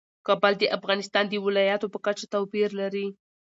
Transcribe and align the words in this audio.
کابل 0.27 0.53
د 0.59 0.63
افغانستان 0.77 1.25
د 1.29 1.33
ولایاتو 1.45 1.91
په 1.93 1.99
کچه 2.05 2.25
توپیر 2.33 2.69
لري. 2.81 3.07